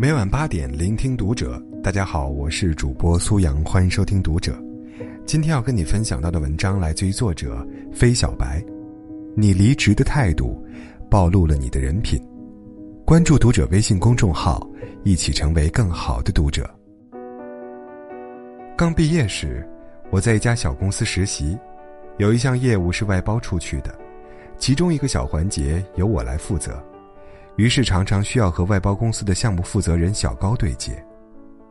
[0.00, 1.62] 每晚八点，聆听读者。
[1.82, 4.58] 大家好，我是主播苏阳，欢迎收听读者。
[5.26, 7.62] 今天要跟你分享到的文章来自于作者
[7.92, 8.64] 飞小白。
[9.36, 10.58] 你离职的态度，
[11.10, 12.18] 暴露了你的人品。
[13.04, 14.66] 关注读者微信公众号，
[15.04, 16.66] 一起成为更好的读者。
[18.78, 19.68] 刚毕业时，
[20.08, 21.58] 我在一家小公司实习，
[22.16, 23.94] 有一项业务是外包出去的，
[24.56, 26.82] 其中一个小环节由我来负责。
[27.56, 30.92] 于是常常需要和外包公司的项目负责人小高对接。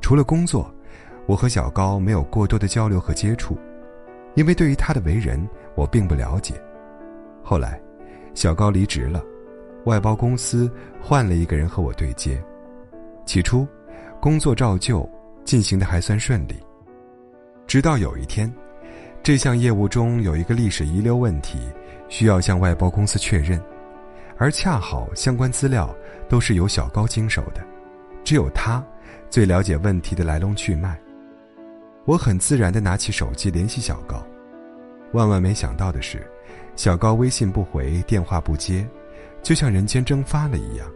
[0.00, 0.72] 除了工作，
[1.26, 3.56] 我和小高没有过多的交流和接触，
[4.34, 6.54] 因为对于他的为人我并不了解。
[7.42, 7.80] 后来，
[8.34, 9.22] 小高离职了，
[9.84, 12.42] 外包公司换了一个人和我对接。
[13.26, 13.66] 起初，
[14.20, 15.08] 工作照旧
[15.44, 16.54] 进行的还算顺利。
[17.66, 18.52] 直到有一天，
[19.22, 21.58] 这项业务中有一个历史遗留问题，
[22.08, 23.58] 需要向外包公司确认。
[24.36, 25.94] 而恰好相关资料
[26.28, 27.64] 都是由小高经手的，
[28.24, 28.84] 只有他
[29.30, 30.98] 最了解问题的来龙去脉。
[32.04, 34.22] 我很自然地拿起手机联系小高，
[35.12, 36.26] 万万没想到的是，
[36.76, 38.86] 小高微信不回，电话不接，
[39.42, 40.86] 就像人间蒸发了一样。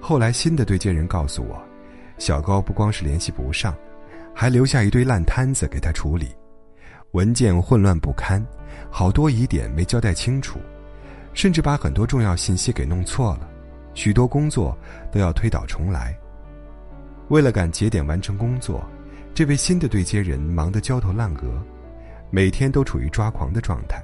[0.00, 1.60] 后来新的对接人告诉我，
[2.18, 3.74] 小高不光是联系不上，
[4.34, 6.28] 还留下一堆烂摊子给他处理，
[7.12, 8.44] 文件混乱不堪，
[8.90, 10.58] 好多疑点没交代清楚。
[11.34, 13.48] 甚至把很多重要信息给弄错了，
[13.92, 14.76] 许多工作
[15.12, 16.16] 都要推倒重来。
[17.28, 18.82] 为了赶节点完成工作，
[19.34, 21.60] 这位新的对接人忙得焦头烂额，
[22.30, 24.02] 每天都处于抓狂的状态，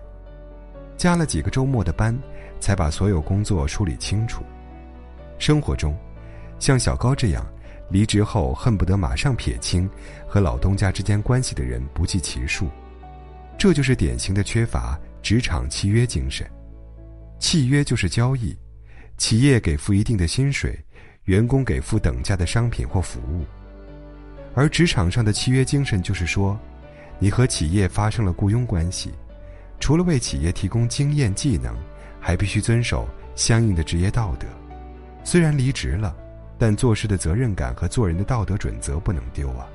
[0.96, 2.18] 加了几个周末的班，
[2.58, 4.42] 才把所有工作梳理清楚。
[5.38, 5.96] 生活中，
[6.58, 7.46] 像小高这样，
[7.90, 9.88] 离职后恨不得马上撇清
[10.26, 12.68] 和老东家之间关系的人不计其数，
[13.56, 16.50] 这就是典型的缺乏职场契约精神。
[17.40, 18.54] 契约就是交易，
[19.16, 20.78] 企业给付一定的薪水，
[21.24, 23.44] 员工给付等价的商品或服务。
[24.54, 26.58] 而职场上的契约精神就是说，
[27.18, 29.12] 你和企业发生了雇佣关系，
[29.80, 31.74] 除了为企业提供经验技能，
[32.20, 34.46] 还必须遵守相应的职业道德。
[35.24, 36.14] 虽然离职了，
[36.58, 39.66] 但做事的责任感和做人的道德准则不能丢啊。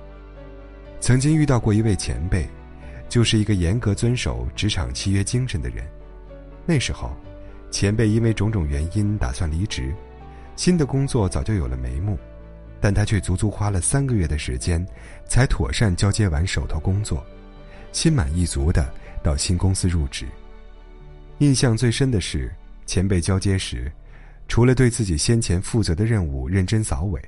[1.00, 2.48] 曾经遇到过一位前辈，
[3.10, 5.84] 就是一个严格遵守职场契约精神的人，
[6.68, 7.12] 那时候。
[7.76, 9.94] 前辈因为种种原因打算离职，
[10.56, 12.18] 新的工作早就有了眉目，
[12.80, 14.88] 但他却足足花了三个月的时间，
[15.28, 17.22] 才妥善交接完手头工作，
[17.92, 18.90] 心满意足的
[19.22, 20.26] 到新公司入职。
[21.40, 22.50] 印象最深的是，
[22.86, 23.92] 前辈交接时，
[24.48, 27.22] 除了对自己先前负责的任务认真扫尾，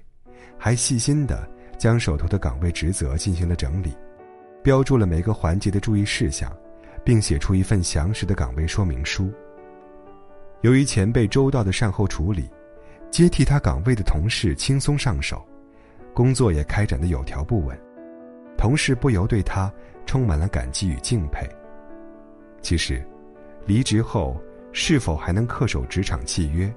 [0.58, 1.46] 还细心的
[1.78, 3.92] 将手头的岗位职责进行了整理，
[4.64, 6.50] 标注了每个环节的注意事项，
[7.04, 9.30] 并写出一份详实的岗位说明书。
[10.62, 12.50] 由于前辈周到的善后处理，
[13.12, 15.46] 接替他岗位的同事轻松上手，
[16.14, 17.78] 工作也开展的有条不紊，
[18.58, 19.72] 同事不由对他
[20.06, 21.48] 充满了感激与敬佩。
[22.62, 23.06] 其实，
[23.66, 24.36] 离职后
[24.72, 26.74] 是否还能恪守职场契约，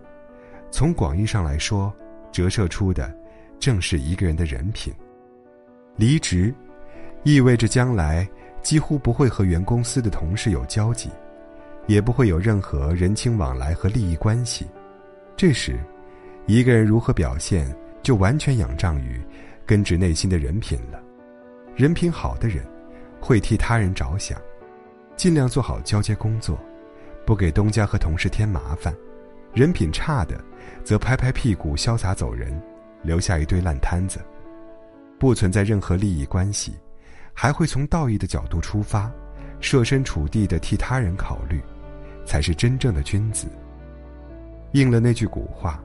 [0.71, 1.93] 从广义上来说，
[2.31, 3.13] 折射出的
[3.59, 4.93] 正是一个人的人品。
[5.97, 6.55] 离职，
[7.25, 8.29] 意味着将来
[8.63, 11.09] 几乎不会和原公司的同事有交集。
[11.87, 14.67] 也不会有任何人情往来和利益关系。
[15.37, 15.79] 这时，
[16.47, 19.21] 一个人如何表现，就完全仰仗于
[19.67, 21.03] 根植内心的人品了。
[21.75, 22.65] 人品好的人，
[23.21, 24.41] 会替他人着想，
[25.17, 26.59] 尽量做好交接工作，
[27.27, 28.93] 不给东家和同事添麻烦；
[29.55, 30.39] 人品差的，
[30.85, 32.61] 则拍拍屁股潇洒走人，
[33.03, 34.21] 留下一堆烂摊子。
[35.19, 36.75] 不存在任何利益关系，
[37.33, 39.11] 还会从道义的角度出发，
[39.61, 41.61] 设身处地的替他人考虑。
[42.31, 43.49] 才是真正的君子。
[44.71, 45.83] 应了那句古话：“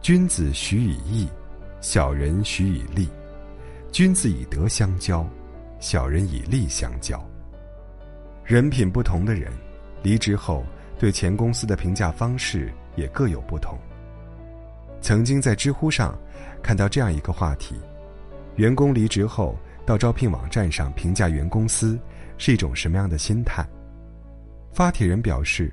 [0.00, 1.28] 君子许以义，
[1.82, 3.06] 小人许以利。
[3.92, 5.28] 君子以德相交，
[5.78, 7.22] 小人以利相交。”
[8.46, 9.52] 人品不同的人，
[10.02, 10.64] 离职后
[10.98, 13.78] 对前公司的评价方式也各有不同。
[15.02, 16.18] 曾经在知乎上
[16.62, 17.74] 看到这样一个话题：
[18.56, 19.54] 员工离职后
[19.84, 21.98] 到招聘网站上评价原公司
[22.38, 23.66] 是一种什么样的心态？
[24.72, 25.70] 发帖人表示，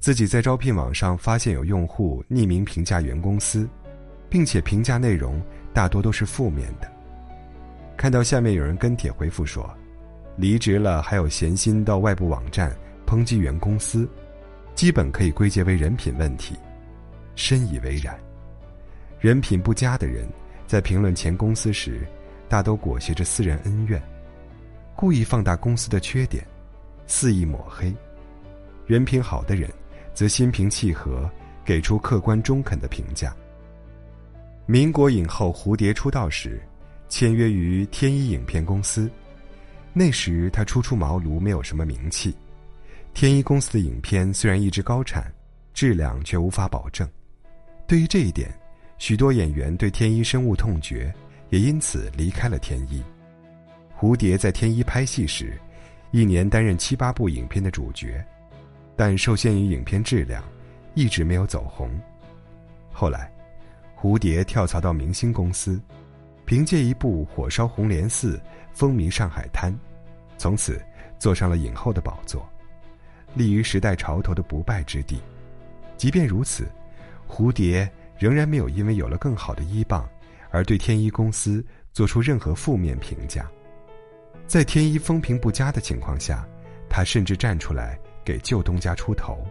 [0.00, 3.68] 自己在招聘网上发现有用户匿名评价原公司，
[4.28, 5.40] 并且评价内容
[5.72, 6.90] 大多都是负面的。
[7.96, 9.68] 看到下面有人跟帖回复说
[10.36, 12.74] ：“离职了还有闲心到外部网站
[13.06, 14.08] 抨击原公司，
[14.74, 16.56] 基本可以归结为人品问题。”
[17.34, 18.18] 深以为然。
[19.20, 20.28] 人品不佳的人，
[20.66, 22.06] 在评论前公司时，
[22.48, 24.00] 大都裹挟着私人恩怨，
[25.00, 26.44] 故意放大公司的缺点，
[27.06, 27.94] 肆意抹黑。
[28.84, 29.70] 人品好的人，
[30.12, 31.30] 则心平气和，
[31.64, 33.32] 给出客观中肯的评价。
[34.66, 36.60] 民国影后蝴蝶出道时，
[37.08, 39.08] 签约于天一影片公司。
[39.92, 42.34] 那时她初出茅庐，没有什么名气。
[43.14, 45.32] 天一公司的影片虽然一直高产，
[45.72, 47.08] 质量却无法保证。
[47.86, 48.52] 对于这一点，
[48.98, 51.14] 许多演员对天一深恶痛绝，
[51.50, 53.00] 也因此离开了天一。
[53.98, 55.58] 蝴蝶在天一拍戏时，
[56.12, 58.24] 一年担任七八部影片的主角，
[58.94, 60.44] 但受限于影片质量，
[60.94, 61.90] 一直没有走红。
[62.92, 63.32] 后来。
[64.00, 65.80] 蝴蝶跳槽到明星公司，
[66.44, 68.36] 凭借一部《火烧红莲寺》
[68.72, 69.76] 风靡上海滩，
[70.36, 70.80] 从此
[71.18, 72.48] 坐上了影后的宝座，
[73.34, 75.20] 立于时代潮头的不败之地。
[75.96, 76.68] 即便如此，
[77.26, 80.08] 蝴蝶仍然没有因为有了更好的依傍
[80.52, 83.50] 而对天一公司做出任何负面评价。
[84.48, 86.44] 在天一风评不佳的情况下，
[86.88, 89.46] 他甚至站出来给旧东家出头。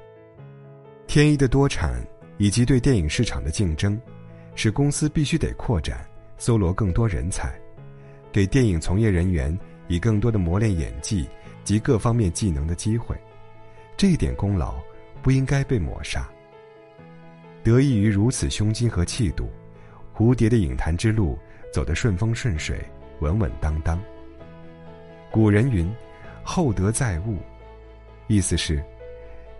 [1.05, 2.03] 天一的多产
[2.38, 3.97] 以及对电影市场的竞争。
[4.55, 6.03] 使公司必须得扩展，
[6.39, 7.53] 搜罗更多人才，
[8.31, 9.55] 给电影从业人员
[9.88, 11.29] 以更多的磨练演技
[11.63, 13.15] 及各方面技能的机会，
[13.95, 14.73] 这一点功劳
[15.21, 16.27] 不应该被抹杀。
[17.63, 19.47] 得益于如此胸襟和气度，
[20.11, 21.38] 蝴蝶的影坛之路
[21.71, 22.83] 走得顺风顺水、
[23.19, 24.01] 稳稳当当。
[25.31, 25.91] 古人云
[26.44, 27.38] ：“厚德载物”，
[28.27, 28.83] 意思是，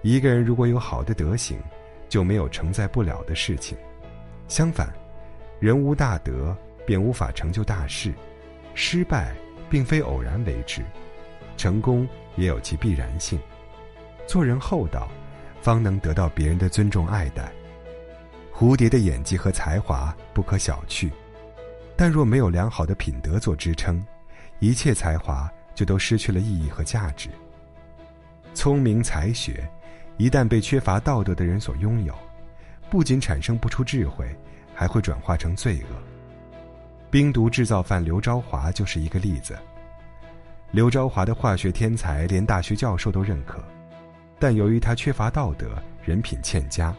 [0.02, 1.60] 一个人如果有好的德行，
[2.10, 3.78] 就没有承载不了的事情。
[4.48, 4.92] 相反，
[5.60, 6.56] 人无大德，
[6.86, 8.14] 便无法成就大事。
[8.74, 9.36] 失败
[9.70, 10.82] 并非偶然为之，
[11.58, 13.40] 成功也有其必然性。
[14.26, 15.10] 做人厚道，
[15.62, 17.52] 方能得到别人的尊重爱戴。
[18.54, 21.12] 蝴蝶的演技和才华不可小觑，
[21.96, 24.04] 但若没有良好的品德做支撑，
[24.60, 27.30] 一切才华就都失去了意义和价值。
[28.56, 29.70] 聪明才学，
[30.18, 32.16] 一旦被缺乏道德的人所拥有。
[32.90, 34.28] 不仅产生不出智慧，
[34.74, 35.96] 还会转化成罪恶。
[37.12, 39.56] 冰毒制造犯刘昭华就是一个例子。
[40.72, 43.64] 刘昭华的化学天才连大学教授都认可，
[44.40, 46.92] 但由于他缺乏道德，人品欠佳，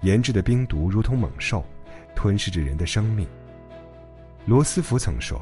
[0.00, 1.64] 研制的冰毒如同猛兽，
[2.16, 3.28] 吞噬着人的生命。
[4.44, 5.40] 罗斯福曾说：“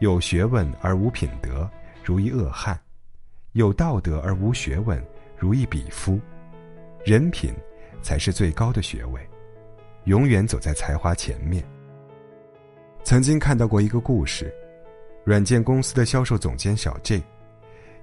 [0.00, 1.70] 有学问而无品德，
[2.04, 2.76] 如一恶汉；
[3.52, 5.02] 有道德而无学问，
[5.36, 6.20] 如一鄙夫。”
[7.04, 7.52] 人品。
[8.02, 9.28] 才是最高的学位，
[10.04, 11.64] 永远走在才华前面。
[13.02, 14.52] 曾经看到过一个故事，
[15.24, 17.22] 软件公司的销售总监小 J，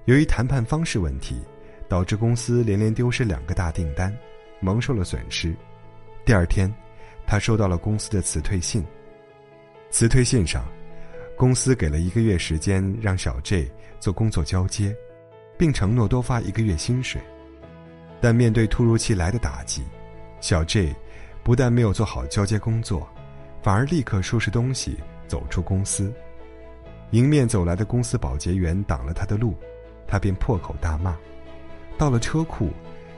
[0.06, 1.40] 由于谈判方式问题，
[1.88, 4.12] 导致公司连连丢失两个大订单，
[4.58, 5.54] 蒙受了损失。
[6.24, 6.68] 第二天，
[7.24, 8.84] 他收到了公司的辞退信。
[9.88, 10.66] 辞退信上，
[11.36, 14.94] 公司给了一个月时间让小 J 做工作交接，
[15.58, 17.20] 并承诺多发一个月薪水。
[18.20, 19.82] 但面对突如其来的打击，
[20.40, 20.94] 小 J
[21.42, 23.08] 不但没有做好交接工作，
[23.62, 24.96] 反而立刻收拾东西
[25.26, 26.12] 走出公司。
[27.10, 29.56] 迎面走来的公司保洁员挡了他的路，
[30.06, 31.16] 他便破口大骂。
[31.98, 32.70] 到了车库，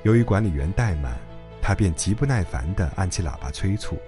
[0.02, 1.16] 由于管理员怠慢，
[1.60, 3.98] 他便极不耐烦地按起喇叭催促。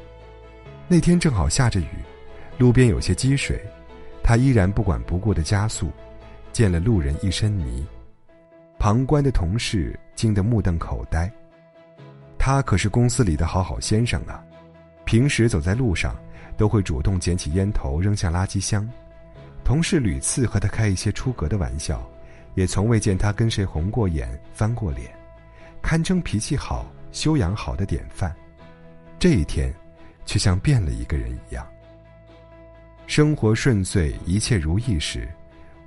[0.88, 1.88] 那天正好下着雨，
[2.58, 3.62] 路边有些积水，
[4.26, 5.88] 他依然不管不顾的加速，
[6.52, 7.86] 溅了路人一身泥。
[8.76, 11.30] 旁观的同事惊得目瞪口呆。
[12.36, 14.44] 他可是公司里的好好先生啊，
[15.04, 16.16] 平时走在路上
[16.56, 18.88] 都会主动捡起烟头扔向垃圾箱。
[19.62, 22.04] 同事屡次和他开一些出格的玩笑，
[22.56, 25.08] 也从未见他跟谁红过眼、翻过脸，
[25.80, 28.34] 堪称脾气好、修养好的典范。
[29.20, 29.72] 这一天，
[30.24, 31.64] 却像变了一个人一样。
[33.06, 35.28] 生活顺遂、一切如意时。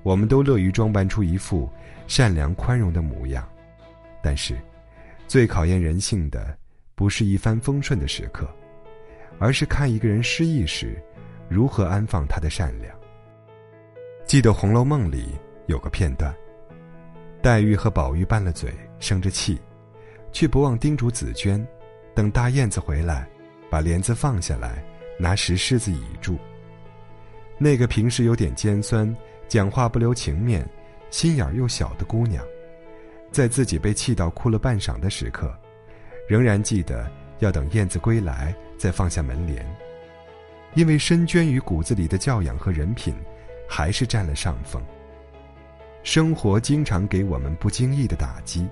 [0.02, 1.70] 我们都乐于装扮出一副
[2.08, 3.48] 善良宽容的模样，
[4.24, 4.58] 但是，
[5.28, 6.58] 最考验人性的
[6.96, 8.50] 不是一帆风顺的时刻，
[9.38, 11.04] 而是看一个人失意时，
[11.50, 12.98] 如何安放他的善良。
[14.26, 16.34] 记得《红楼梦》里有个片段，
[17.42, 19.60] 黛玉和宝玉拌了嘴，生着气，
[20.32, 21.64] 却不忘叮嘱紫娟，
[22.16, 23.28] 等大燕子回来，
[23.70, 24.82] 把帘子放下来，
[25.20, 26.40] 拿石狮子倚住。
[27.60, 29.16] 那个平时有点尖酸。
[29.48, 30.64] 讲话不留情面，
[31.10, 32.46] 心眼又小的姑娘，
[33.32, 35.52] 在自己被气到哭了半晌的时刻，
[36.28, 39.66] 仍然记得要等燕子归来再放下门帘，
[40.76, 43.12] 因为深捐于骨子里的教养和人品，
[43.68, 44.80] 还是占了上风。
[46.04, 48.68] 生活经常给我们不经意的打击，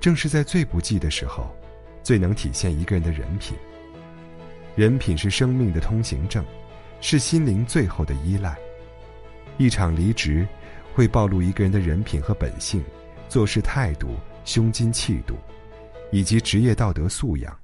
[0.00, 1.54] 正是在最不济的时候，
[2.02, 3.56] 最能体现一个人的人品。
[4.74, 6.44] 人品是生命的通行证，
[7.00, 8.56] 是心灵最后的依赖。
[9.56, 10.46] 一场离职，
[10.94, 12.82] 会暴露一个人的人品和本性、
[13.28, 15.36] 做事态度、胸襟气度，
[16.12, 17.56] 以及职业道德素养。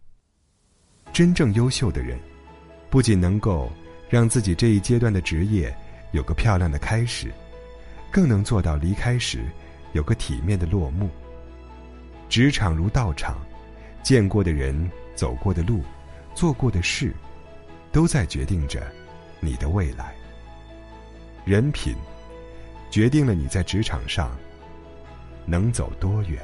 [1.13, 2.19] 真正优秀的人，
[2.91, 3.71] 不仅能够
[4.09, 5.73] 让自己这一阶段的职业
[6.11, 7.33] 有个漂亮的开始，
[8.11, 9.45] 更能做到离开时
[9.93, 11.09] 有个体面的落幕。
[12.29, 13.39] 职场如道场，
[14.03, 15.83] 见过的人、走过的路、
[16.35, 17.15] 做过的事，
[17.93, 18.83] 都在决定着
[19.41, 20.15] 你的未来。
[21.45, 21.95] 人品，
[22.91, 24.37] 决定了你在职场上
[25.45, 26.43] 能走多远。